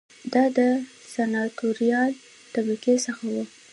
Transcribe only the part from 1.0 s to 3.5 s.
سناتوریال طبقې څخه و